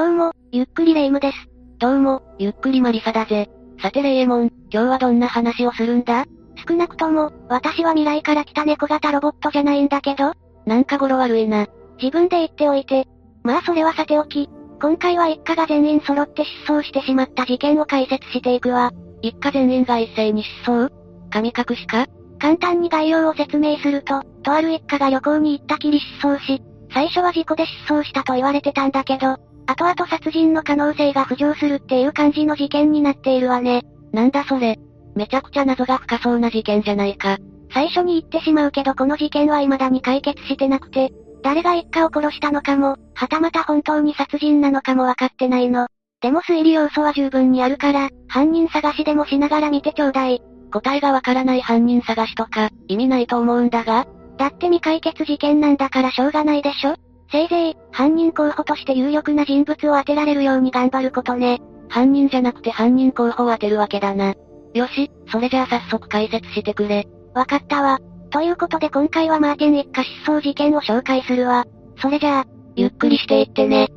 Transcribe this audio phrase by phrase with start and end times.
[0.00, 1.36] どうも、ゆっくりレ夢ムです。
[1.78, 3.50] どうも、ゆっくりマリサだぜ。
[3.82, 6.24] さてレイエモン、今日はどんな話をするんだ？
[6.66, 10.32] 少なくとも、私は未来から来た猫型ロボットじゃないんだけど、
[10.64, 11.66] なんか語呂悪いな。
[12.00, 13.06] 自分で言っておいて。
[13.44, 14.48] まあそれはさておき、
[14.80, 18.92] 今回は一家が全員揃って失踪してしまった事件を解説していくわ。
[19.20, 20.90] 一家全員が一斉に失踪？
[21.28, 22.06] 神隠しか？
[22.38, 29.36] 簡単に概要を説明すると、とある一家が旅行に行ったきり失踪し、最初は事故で失踪したと言われてたんだけど、
[29.70, 33.82] 後々殺人の可能性が浮上するっていう感じの事件になっているわね。
[34.12, 34.80] なんだそれ。
[35.14, 37.38] めちゃくちゃ謎が深そうな事件じゃないか。
[37.72, 41.12] 最初に言ってしまうけどこの事件は未だに解決してなくて、
[41.44, 45.86] 誰が一家を殺したのかも、はたまた本当に殺人なのかもわかってないの。
[46.20, 50.42] でも推理要素は十分にあるから、犯人探しでもしながら見てちょうだい。
[50.72, 56.94] 答えがわからない犯人探しとか、意味ないと思うんだがだって未解決事件なんだからしょうがないでしょ
[57.32, 61.60] せいぜい、犯人候補として有力な人物を当てられるように頑張ることね。
[61.88, 64.34] 犯人じゃなくて犯人候補を当てるわけだな。
[64.74, 67.06] よし、それじゃあ早速解説してくれ。
[67.34, 67.98] わかったわ。
[68.30, 71.66] ということで今回はマーティン一家失踪事件を紹介するわ。
[72.00, 72.44] それじゃあ、
[72.76, 73.88] ゆっくりしていってね。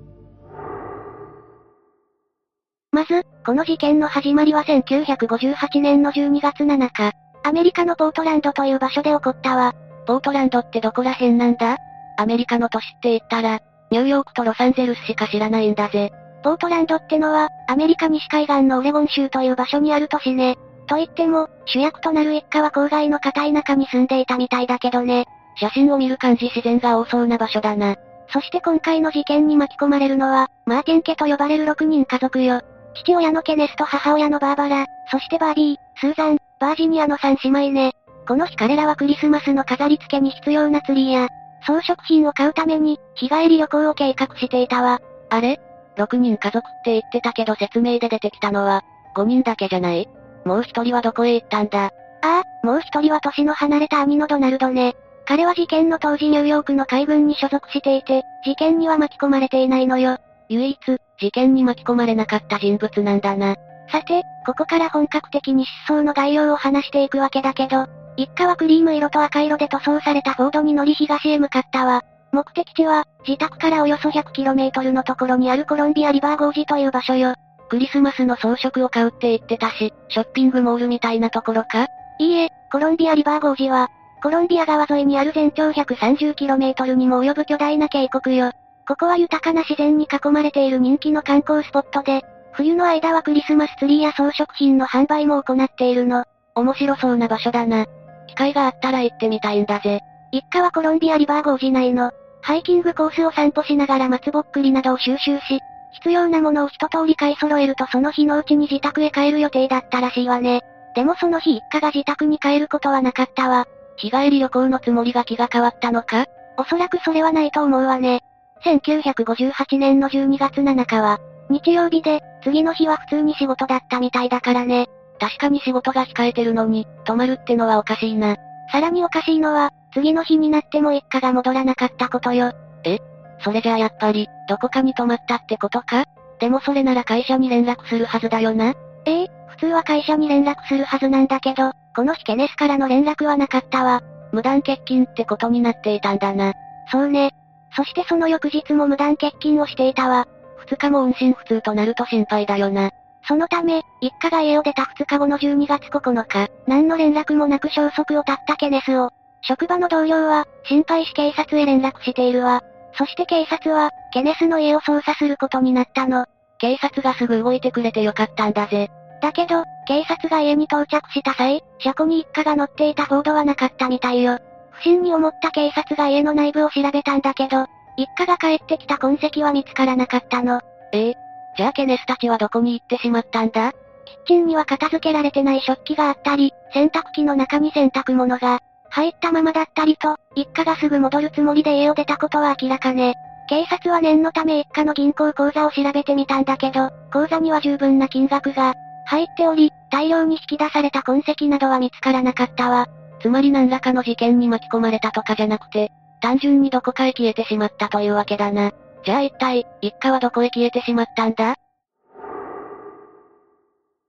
[2.92, 7.12] まず、この事件の始まりは1958年の12月7日、
[7.44, 9.74] アメリカのポートランドという場所で起こったわ。
[10.06, 11.78] ポートランドってどこら辺なんだ？
[12.18, 13.60] アメリカの都市って言ったら、
[13.92, 16.12] ニューヨークとロサンゼルスしか知らないんだぜ。
[16.44, 20.58] ポートランドってのは、アメリカ西海岸のオレゴン州という場所にある都市ね。
[20.88, 25.26] と言っても、主役となる一家は郊外の片田舎に住んでいたみたいだけどね。
[25.56, 27.96] 写真を見る感じ自然が多そうな場所だな。
[28.30, 32.62] そして今回の事件に巻き込まれるのは、マーティン家と呼ばれる6人家族よ。
[32.96, 37.94] 父親のケネスと母親のバーバラ、そしてバービー、スーザン、バージニアの3姉妹ね。
[38.28, 41.28] この日彼らはクリスマスの飾り付けに必要なツリーや、
[41.66, 45.00] 装飾品を買うために、日帰り旅行を計画していたわ。
[45.30, 45.60] あれ
[45.98, 48.84] ?6 人家族って言ってたけど説明で出てきたのは、
[49.16, 50.08] 5人だけじゃない？
[50.46, 51.86] もう1人はどこへ行ったんだ？
[51.86, 54.96] ああ、もう1人は年の離れた兄のドナルドね。
[55.26, 60.18] 彼は事件の当時ニューヨークの海軍に所属していて、事件には巻き込まれていないのよ。
[60.50, 60.78] 唯一、
[61.20, 63.56] 事件に巻き込まれなかった人物なんだな。
[63.90, 72.02] さて、ここから本格的に失踪の概要を話していくわけだけど、一家はクリーム色と赤色で塗装されたフォードに乗り東へ向かったわ。
[72.32, 77.36] 目的地は、自宅からおよそ 100km のところにあるコロンビアリバーゴージという場所よ。
[77.70, 81.88] クリスマスの装飾を買うって言ってたし、ショッピングモールみたいなところか？
[82.20, 83.90] いいえ、コロンビアリバーゴージは、
[84.22, 88.52] コロンビア川沿いにある全長 130km にも及ぶ巨大な渓谷よ。
[88.88, 96.26] ここは豊かな自然に囲まれている人気の観光スポットで、冬の間はクリスマスツリーや装飾品の販売も行っているの。
[96.56, 97.86] 面白そうな場所だな。
[98.34, 100.02] 機会があったら行ってみたいんだぜ。
[100.32, 102.12] 一家はコロンビアリバーゴージ内の、
[102.42, 105.60] ハイキングコースを散歩しながら松ぼっくりなどを収集し、
[105.94, 110.62] 必要なものを一通り買い揃えるとその日のうちに自宅へ帰る予定だったらしいわね。
[110.96, 113.66] でもその日一家が自宅に帰ることはなかったわ。
[113.96, 116.26] 日帰り旅行のつもりが気が変わったのか？
[116.58, 118.22] おそらくそれはないと思うわね。
[118.66, 124.88] 1958年の12月7日は、日曜日で、次の日は普通に仕事だったみたいだからね。
[125.24, 128.36] 確かに仕事が控えてるのに、泊まるってのはおかしいな。
[128.74, 132.52] さらにおかしいのは、次の日になっても一家が戻らなかったことよ。
[132.84, 132.98] え？
[133.40, 136.04] それじゃあやっぱり、どこかに泊まったってことか？
[136.42, 138.74] でもそれなら会社に連絡するはずだよな。
[139.06, 144.02] ええ普通は会社に連絡するはずなんだけど、この日ケネスからの連絡はなかったわ。
[144.34, 146.52] 無断欠勤ってことになっていたんだな。
[146.92, 147.32] そうね。
[147.78, 150.28] そしてその翌日も無断欠勤をしていたわ。
[150.58, 152.92] 二日も音信不通となると心配だよな。
[153.28, 159.12] そのため、一家が家を出た2日後の12月9日、何の連絡もなく消息を絶ったケネスを、
[159.42, 162.62] 職場の同僚は、心配し警察へ連絡しているわ。
[162.98, 166.26] そして警察は、ケネスの家を捜査することになったの。
[166.60, 168.90] 警察がすぐ動いてくれてよかったんだぜ。
[169.22, 174.40] だけど、警察が家に到着した際、車庫に一家が乗っていたフォードはなかったみたいよ。
[174.72, 180.62] 不審に思った警察が家の内部を調べたんだけど、一家が帰ってきた痕跡は見つからなかったの。
[180.92, 181.14] ええ
[181.56, 183.74] じゃあケネスたちはどこに行ってしまったんだ？
[184.06, 193.14] キッチンには片付けられてない食器があったり、洗濯機の中に洗濯物が入ったままだったりと、一家がすぐ戻るつもりで家を出たことは明らかね。
[193.50, 198.74] 警察は念のため一家の銀行口座を調べてみたんだけど、口座には十分な金額が
[199.06, 202.88] 入っており、大量に引き出された痕跡などは見つからなかったわ。
[203.22, 205.92] つまり何らかの事件に巻き込まれたとかじゃなくて、
[206.22, 208.72] 単純にどこかへ消えてしまったというわけだな。
[209.06, 211.56] じゃあ一体、一家はどこへ消えてしまったんだ？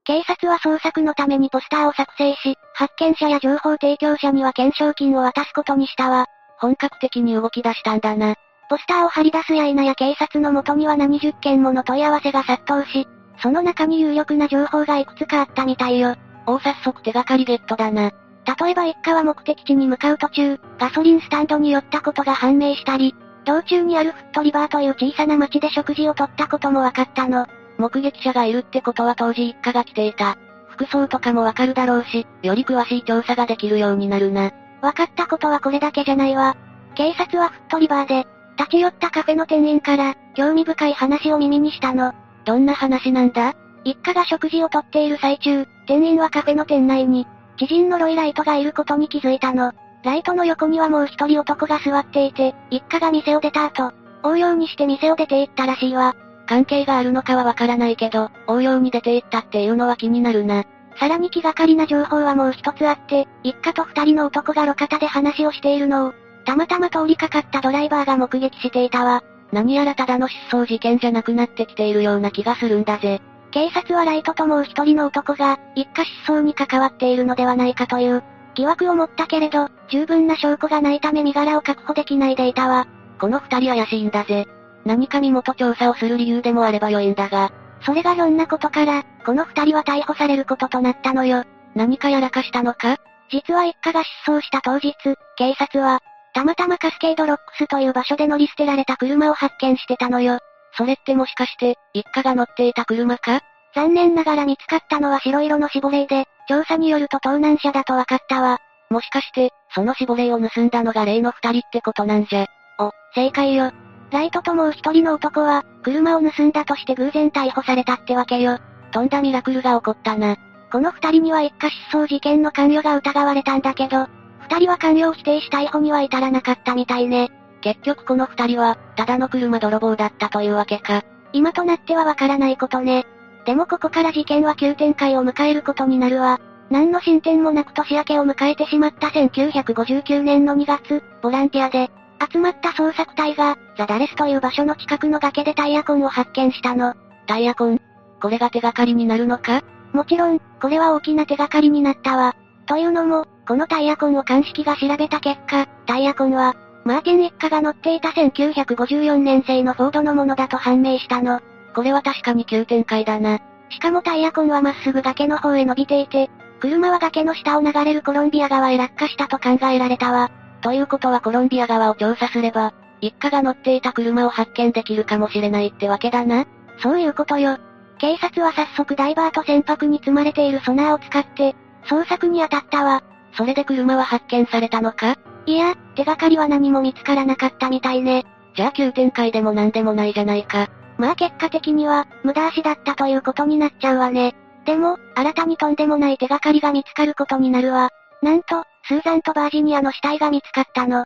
[0.04, 6.26] 警察は捜索のためにポスターを作成し、発見者や情報提供者には懸賞金を渡すことにしたわ。
[6.58, 8.34] 本格的に動き出したんだな。
[8.68, 13.08] ポスターを貼り出すや否や警察の元には何十件もの問い合わせが殺到し、
[13.42, 16.16] その中に有力な情報がいくつかあったみたいよ。
[16.46, 18.12] お早速手がかりゲットだな。
[18.60, 23.14] 例えば一家は目的地に向かう途中、ガソリンスタンドに寄ったことが判明したり、
[23.44, 27.46] 道中にあるフットリバーという小さな町で食事をとったことも分かったの。
[27.78, 30.36] 目撃者がいるってことは当時一家が来ていた。
[30.68, 34.52] 服装とかもわかるだろうし、より詳しい調査ができるようになるな。
[34.80, 36.56] 分かったことはこれだけじゃないわ。
[36.94, 38.26] 警察はフットリバーで、
[38.56, 42.12] 立ち寄ったカフェの店員から、興味深い話を耳にしたの。
[42.44, 43.54] どんな話なんだ？
[43.84, 47.26] 一家が食事をとっている最中、店員はカフェの店内に、
[47.58, 49.72] 知人のロイライトがいることに気づいたの。
[50.04, 53.92] ライトの横にはもう一人男が座っていて、一家が店を出た後、
[54.22, 56.14] 応用にして店を出て行ったらしいわ。
[56.46, 60.64] 関係があるのかはわからないけど、応用に出て行ったっていうのは気になるな。
[60.96, 66.12] さらに気がかりな情報はもう一つあって、一家と二人の男が路肩で話をしているのを、
[66.44, 69.22] たまたま通りかかったドライバーが目撃していたわ。
[69.52, 73.22] 何やらただの失踪事件じゃなくなってきているような気がするんだぜ。
[73.52, 78.22] 警察はライトともう一人の男が、一家失踪に関わっているのではないかという、
[78.56, 82.86] 疑惑を持ったけれど、十分な証拠がないため身柄を確保できないでいたわ。
[83.20, 84.46] この二人怪しいんだぜ。
[84.84, 87.50] 何か身元調査をする理由でもあれば良いんだが。
[87.82, 91.44] それがひょんなことから、この二人は逮捕されることとなったのよ。
[91.74, 92.96] 何かやらかしたのか？
[93.30, 94.94] 実は一家が失踪した当日、
[95.36, 96.00] 警察は、
[96.34, 100.38] たまたまカスケードロックスという場所で乗り捨てられた車を発見してたのよ。
[100.76, 103.40] それってもしかして、一家が乗っていた車か？
[103.74, 108.58] 残念ながら見つかったのは白色の死亡霊で、調査によると盗難車だと分かったわ。
[108.90, 112.46] もしかして、その死亡霊を盗んだのが例の二人ってことなんじゃ。
[112.78, 113.72] お、正解よ。
[114.10, 118.58] ライトともう一人の男は、車を盗んだとして偶然逮捕されたってわけよ。
[118.92, 120.36] とんだミラクルが起こったな。
[120.70, 124.06] この二人には一家失踪事件の関与が疑われたんだけど、
[124.48, 127.30] 二人は関与を否定し逮捕には至らなかったみたいね。
[127.60, 131.02] 結局この二人は、ただの車泥棒だったというわけか。
[131.32, 133.06] 今となってはわからないことね。
[133.44, 136.40] でもここから事件は急展開を迎えることになるわ。
[136.70, 141.90] 何の進展もなく年明けを迎えてしまった1959年の2月、ボランティアで、
[142.32, 146.94] 集まった捜索隊が、ザ・ダレスという場所の近くの崖でタイヤ痕を発見したの。
[147.26, 147.80] タイヤ痕？
[148.20, 149.62] これが手がかりになるのか？
[149.92, 152.34] もちろん、これは大きな手がかりになったわ。
[152.66, 161.40] というのも、このタイヤ痕を鑑識が調べた結果、タイヤ痕は、マーティン一家が乗っていた1954年製のフォードのものだと判明したの。
[161.74, 163.40] これは確かに急展開だな。
[163.70, 166.30] しかもタイヤ痕はまっすぐ崖の方へ伸びていて、
[166.60, 170.30] 車は崖の下を流れるコロンビア川へ落下したと考えられたわ。
[170.62, 176.46] ということはコロンビア川を調査すれば、一家が乗っていた車を発見できるかもしれないってわけだな。
[176.78, 177.58] そういうことよ。
[177.98, 181.54] 警察は早速ダイバーと船舶に積まれているソナーを使って、
[181.86, 183.02] 捜索に当たったわ。
[183.36, 185.16] それで車は発見されたのか？
[185.46, 188.24] いや、手がかりは何も見つからなかったみたいね。
[188.56, 190.68] じゃあ急展開でも何でもないじゃないか。
[190.98, 194.34] まあ結果的には、無駄足だったということになっちゃうわね。
[194.64, 197.90] でも、新たにとんでもない手がかりが見つかることになるわ。
[198.22, 201.04] なんと、スーザンとバージニアの死体が見つかったの。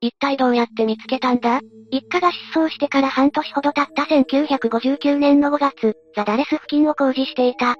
[0.00, 1.60] 一体どうやって見つけたんだ？
[1.90, 7.74] 一家が失踪してから半年ほど経った1959年の5月、ザ・ダレス付近を工事していた。
[7.74, 7.76] 掘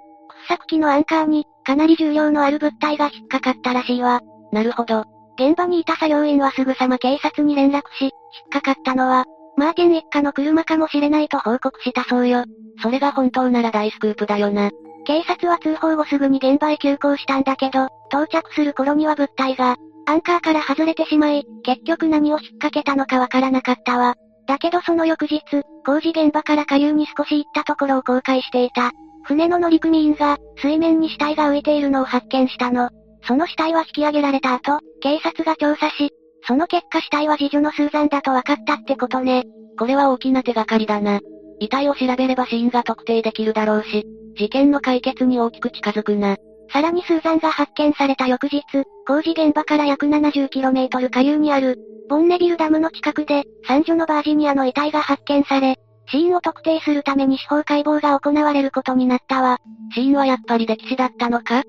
[0.48, 4.20] 削機のアンカーに、かなり重量のある物体が引っかかったらしいわ。
[4.52, 5.04] なるほど。
[5.38, 8.12] 現場にいた作業員はすぐさま警察に連絡し、引っ
[8.50, 9.24] かかったのは、
[9.56, 12.44] マーティン一家の車かもしれないと報告したそうよ。
[12.82, 14.70] それが本当なら大スクープだよな。
[15.04, 24.14] 警察は通報後すぐに現場へ急行したんだけど、到着する頃には物体が、アンカーから外れてしまい、結局何を引っ掛けたのかわからなかったわ。
[24.46, 25.40] だけどその翌日、
[25.86, 28.92] 工事現場から下流に少し行ったところを公開していた。
[29.22, 32.90] 船の乗組員が、水面に死体が浮いているのを発見したの。
[33.26, 36.10] その死体は引き上げられた後、警察が調査し、
[36.46, 39.44] その結果死体は次女のスーザンだと分かったってことね。
[39.78, 41.20] これは大きな手がかりだな。
[41.60, 44.04] 遺体を調べれば死因が特定できるだろうし、
[44.36, 46.36] 事件の解決に大きく近づくな。
[46.70, 48.62] さらにスーザンが発見された翌日、
[49.06, 55.76] 工事現場から約 70km 下流にある、ボンネビルダムの近くで、三女のバージニアの遺体が発見され、
[56.10, 59.58] 死因を特定するために司法解剖が行われることになったわ。
[59.94, 61.62] 死因はやっぱり溺死だったのか？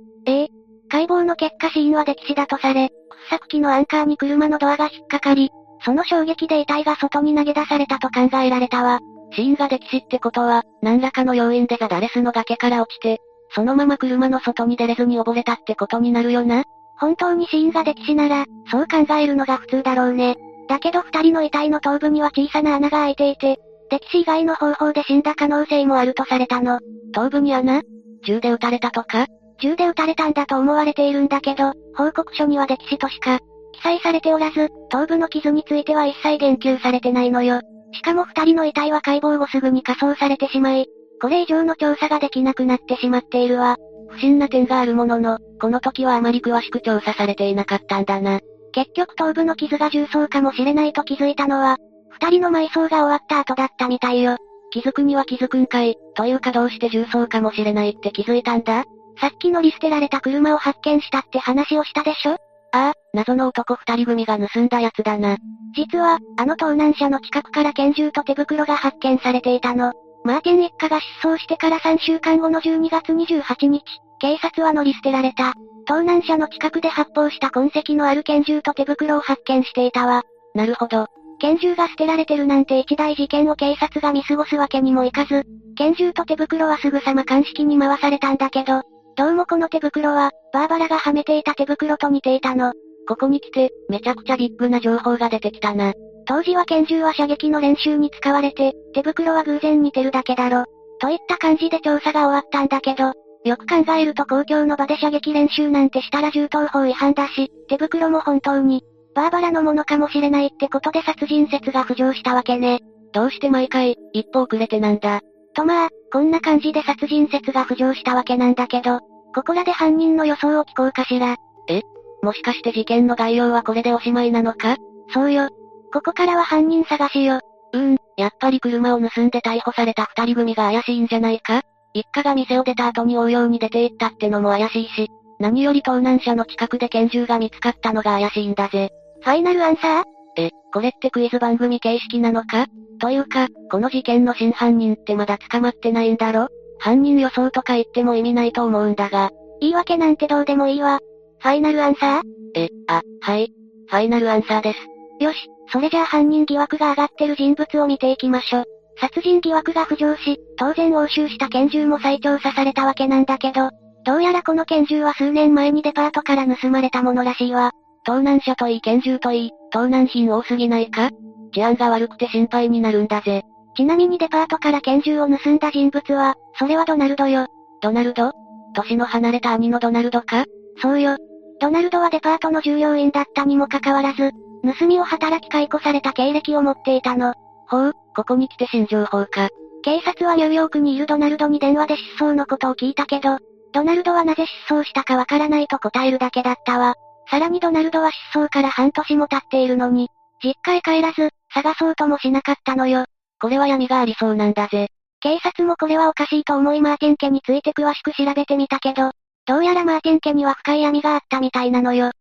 [0.90, 2.90] 解剖の結果死因は溺死だとされ、
[3.30, 5.50] 掘削機のアンカーに車のドアが引っかかり、
[5.84, 9.00] その衝撃で遺体が外に投げ出されたと考えられたわ。
[9.34, 13.20] 死因が溺死ってことは、何らかの要因でザ・ダレスの崖から落ちて、
[13.54, 16.64] そのまま車の外に出れずに溺れたってことになるよな。
[16.98, 20.36] 本当に死因が溺死なら、そう考えるのが普通だろうね。
[20.68, 23.60] だけど二人の遺体の頭部には小さな穴が開いていて、
[23.92, 26.80] 溺死以外の方法で死んだ可能性もあるとされたの。
[27.14, 27.82] 頭部に穴？
[28.26, 29.28] 銃で撃たれたとか？
[29.66, 33.40] 銃で撃たれたんだと思われているんだけど、報告書には溺死としか、
[33.74, 37.62] 記載されておらず、頭部の傷については一切言及されてないのよ。
[37.92, 40.86] しかも二人の遺体は解剖後すぐに火葬されてしまい、
[41.20, 43.78] これ以上の調査ができなくなってしまっているわ。
[44.10, 48.40] 不審な点があるものの、この時はあまり詳しく調査されていなかったんだな。
[48.72, 51.78] 結局頭部の傷が重曹かもしれないと気づいたのは、
[52.12, 54.38] 二人の埋葬が終わった後だったみたいよ。
[54.72, 58.86] 気づくには気づくんかい、というかどうして重曹かもしれないって気づいたんだ
[59.26, 62.34] さっき乗り捨てられた車を発見したって話をしたでしょ？
[62.74, 65.38] ああ、謎の男二人組が盗んだやつだな。
[65.76, 69.94] 実は、あの盗難車の近くから拳銃と手袋が発見されていたの。
[70.24, 73.84] マーティン一家が失踪してから3週間後の12月28日、
[74.20, 75.54] 警察は乗り捨てられた。
[75.88, 80.22] 盗難車の近くで発砲した痕跡のある拳銃と手袋を発見していたわ。
[80.54, 81.08] なるほど。
[81.40, 88.84] 拳銃が捨てられてるなんて一大事件を警察が見過ごすわけにもいかず、拳銃と手袋はすぐさま鑑識に回されたんだけど、
[89.18, 92.74] どうもこの手袋は、バーバラがはめていた手袋と似ていたの。
[93.08, 95.94] ここに来て、めちゃくちゃビッグな情報が出てきたな。
[96.26, 100.66] 当時は拳銃は射撃の練習に使われて、手袋は偶然似てるだけだろ。
[101.00, 103.14] といった感じで調査が終わったんだけど、
[103.46, 112.82] よく考えると公共の場で射撃練習なんてしたら銃刀法違反だし、手袋も本当に、バーバラのものかもしれないってことで殺人説が浮上したわけね。
[113.14, 115.22] どうして毎回、一歩遅れてなんだ。
[115.56, 119.00] とまあ、こんな感じで殺人説が浮上したわけなんだけど、
[119.34, 121.36] ここらで犯人の予想を聞こうかしら。
[121.68, 121.82] え？
[122.22, 124.78] もしかして事件の概要はこれでおしまいなのか？
[125.14, 125.50] そうよ。
[125.94, 127.40] ここからは犯人探しよ。
[127.74, 131.62] うーん、やっぱり車を盗んで逮捕された二人組が怪しいんじゃないか？
[131.94, 135.10] 一家が店を出た後に応用に出て行ったってのも怪しいし、
[135.40, 138.90] 何より盗難車の近くで拳銃が見つかったのが怪しいんだぜ。
[139.22, 140.04] ファイナルアンサー？
[140.38, 142.68] え、これってクイズ番組形式なのか？
[143.00, 146.48] というか、この事件の真犯人ってまだ捕まってないんだろ？
[146.80, 149.32] 犯人予想とか言っても意味ないと思うんだが。
[149.62, 151.00] 言い訳なんてどうでもいいわ。
[151.40, 152.22] ファイナルアンサー？
[152.56, 153.52] え、あ、はい。
[153.88, 154.80] ファイナルアンサーです。
[155.24, 155.38] よし、
[155.72, 158.64] それじゃあ犯人疑惑が上がってる人物を見ていきましょ。
[159.00, 163.70] 殺人疑惑が浮上し、当然押収した拳銃も再調査されたわけなんだけど、
[164.06, 167.72] どうやらこの拳銃は数年前にデパートから盗まれたものらしいわ。
[168.06, 171.10] 盗難車といい拳銃といい、盗難品多すぎないか？
[171.54, 173.44] 治安が悪くて心配になるんだぜ。
[173.76, 177.48] ちなみにデパートから拳銃を盗んだ人物は、それはドナルドよ。
[177.82, 178.32] ドナルド？
[178.74, 180.46] 年の離れた兄のドナルドか？
[180.82, 181.18] そうよ。
[181.60, 184.32] ドナルドはデパートの従業員だったにもかかわらず、
[184.80, 187.34] 盗みを働き解雇された経歴を持っていたの。
[187.68, 189.50] ほう、ここに来て新情報か。
[189.84, 193.38] 警察はニューヨークにいるドナルドに電話で失踪のことを聞いたけど、
[193.72, 196.96] ドナルドはなぜ失踪したかわからないと答えるだけだったわ。
[197.30, 200.10] さらにドナルドは失踪から半年も経っているのに、
[200.44, 203.06] 実家へ帰らず、探そうともしなかったのよ。
[203.40, 204.90] これは闇がありそうなんだぜ。
[205.20, 209.12] 警察もこれはおかしいと思いマーティン家について詳しく調べてみたけど、
[209.48, 212.12] どうやらマーティン家には深い闇があったみたいなのよ。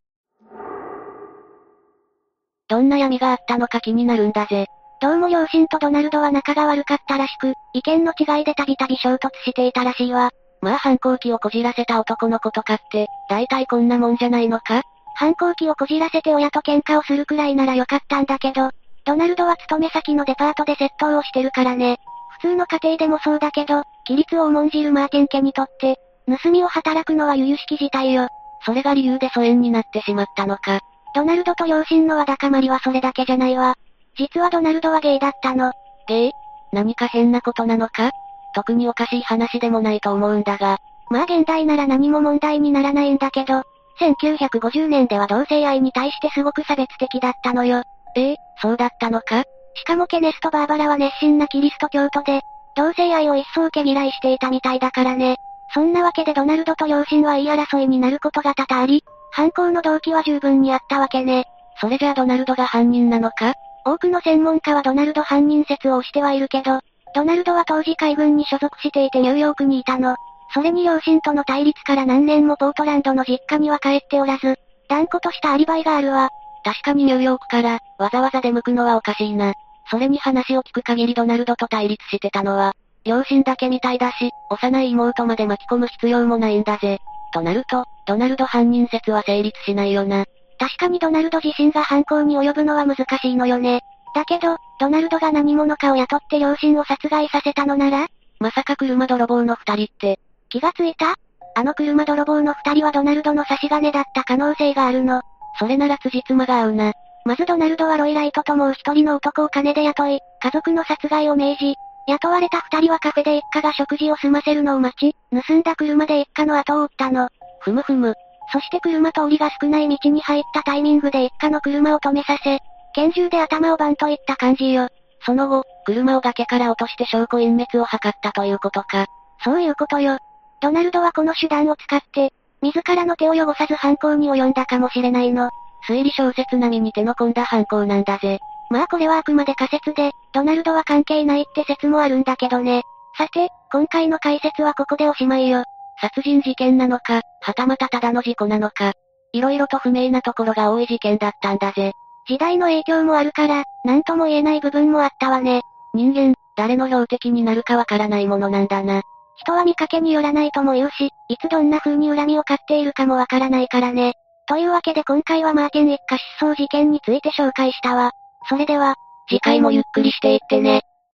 [2.68, 4.66] どんな闇があったのか気になるんだぜ。
[5.02, 10.30] どうも両親とドナルドは仲が悪かったらしく、意見の違いでたびたび衝突していたらしいわ。
[10.62, 14.82] まあ反抗期をこじらせた男の子とかって、大体こんなもんじゃないのか？
[15.14, 18.70] 反抗期をこじらせて親と喧嘩をするくらいならよかったんだけど、
[19.04, 21.98] ドナルドは勤め先のデパートで窃盗をしてるからね。
[22.40, 28.28] 普通の家庭でもそうだけど、規律を重んじるマーティン家にとって、盗みを働くのは由々しき事態よ。
[28.64, 30.80] それが理由で疎遠になってしまったのか。
[31.14, 33.74] ドナルドと両親のわだかまりはそれだけじゃないわ。
[34.16, 35.72] 実はドナルドはゲイだったの。
[36.08, 36.32] ゲイ
[36.72, 38.10] 何か変なことなのか？
[38.54, 40.78] 特におかしい話でもないと思うんだが。
[41.10, 43.62] まあ現代なら何も問題にならないんだけど、
[44.00, 47.82] 1950年では同性愛に対してすごく差別的だったのよ。
[48.16, 49.44] ええそうだったのか？
[49.74, 52.42] しかもケネスとバーバラは熱心なキリスト教徒で、
[52.76, 55.36] 同性愛を一層毛嫌いしていたみたいだからね。
[55.72, 61.46] そんなわけでドナルドと両親は言い争いになることが多々あり、犯行の動機は十分にあったわけね。
[61.80, 63.54] それじゃあドナルドが犯人なのか？
[63.84, 66.80] 多くの専門家はドナルド犯人説を推してはいるけど、
[67.14, 70.16] ドナルドは当時海軍に所属していてニューヨークにいたの。
[70.54, 74.54] それに両親との対立から何年もポートランドの実家には帰っておらず、
[74.88, 76.30] 断固としたアリバイがあるわ。
[76.64, 79.52] 確かにニューヨークから、わざわざ出向くのはおかしいな。
[79.90, 82.72] それに話を聞く限りドナルドと対立してたのは、
[83.04, 87.00] 両親だけみたいだし、幼い妹まで巻き込む必要もないんだぜ。
[87.32, 90.24] となると、ドナルド犯人説は成立しないよな。
[90.60, 93.80] 確かにドナルド自身が犯行に及ぶのは難しいのよね。
[94.14, 98.06] だけど、ドナルドが何者かを雇って両親を殺害させたのなら
[98.38, 100.20] まさか車泥棒の二人って。
[100.54, 101.16] 気がついた？
[101.56, 105.20] あの車泥棒の二人はドナルドの差し金だった可能性があるの。
[105.58, 106.92] それなら辻褄が合うな。
[107.24, 111.74] まずドナルドはロイライトともう一人の男を金で雇い、家族の殺害を命じ、
[112.06, 117.28] 雇われた二人はカフェで一家が食事を済ませるのを待ち、盗んだ車で一家の後を追ったの。
[117.58, 118.14] ふむふむ。
[118.52, 122.60] そして車通りが少ない道に入ったタイミングで一家の車を止めさせ、
[122.94, 124.86] 拳銃で頭をバンといった感じよ。
[125.26, 129.06] その後、車を崖から落として証拠隠滅を図ったということか。
[129.42, 130.18] そういうことよ。
[130.64, 135.50] ドナルドはこの手段を使って、自らの手を汚さず犯行に及んだかもしれないの。
[135.86, 138.38] 推理小説並みに手の込んだ犯行なんだぜ。
[138.70, 142.80] まあこれはあくまで仮説で、ドナルドは関係ないって説もあるんだけどね。
[143.18, 145.64] さて、今回の解説はここでおしまいよ。
[146.00, 148.94] 殺人事件なのか、はたまたただの事故なのか。
[149.34, 151.92] 色々と不明なところが多い事件だったんだぜ。
[152.26, 155.60] 時代の影響もあるから、なんとも言えない部分もあったわね。
[155.92, 159.02] 人間、誰の標的になるかわからないものなんだな。
[159.36, 164.14] 人は見かけによらないとも言うし、いつどんな風に恨みを買っているかもわからないからね。
[164.46, 168.12] というわけで今回はマーティン一家失踪事件について紹介したわ。
[168.48, 168.94] それでは、
[169.28, 170.82] 次回もゆっくりしていってね。